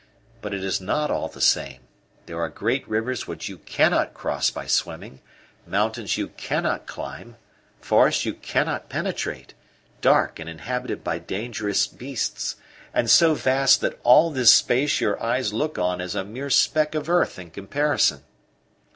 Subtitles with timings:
[0.41, 1.81] But it is not all the same.
[2.25, 5.21] There are great rivers which you cannot cross by swimming;
[5.67, 7.35] mountains you cannot climb;
[7.79, 9.53] forests you cannot penetrate
[10.01, 12.55] dark, and inhabited by dangerous beasts,
[12.95, 16.95] and so vast that all this space your eyes look on is a mere speck
[16.95, 18.23] of earth in comparison."